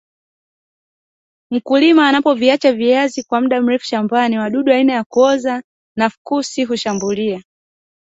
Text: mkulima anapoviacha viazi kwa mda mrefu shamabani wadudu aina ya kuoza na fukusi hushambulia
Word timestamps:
mkulima 1.51 2.09
anapoviacha 2.09 2.73
viazi 2.73 3.23
kwa 3.23 3.41
mda 3.41 3.61
mrefu 3.61 3.85
shamabani 3.85 4.39
wadudu 4.39 4.71
aina 4.73 4.93
ya 4.93 5.03
kuoza 5.03 5.63
na 5.95 6.09
fukusi 6.09 6.63
hushambulia 6.65 7.43